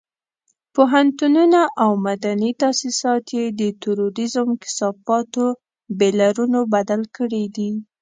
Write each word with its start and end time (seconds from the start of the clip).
پوهنتونونه 0.75 1.61
او 1.83 1.91
مدني 2.07 2.51
تاسيسات 2.63 3.25
یې 3.37 3.45
د 3.59 3.61
تروريزم 3.83 4.47
کثافاتو 4.63 5.45
بيولرونو 5.99 6.59
بدل 6.73 7.01
کړي 7.17 7.43
دي. 7.55 7.71